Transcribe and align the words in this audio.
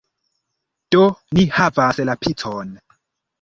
Do, 0.95 1.01
ni 1.39 1.43
havas 1.59 2.01
la 2.11 2.17
picon! 2.25 2.75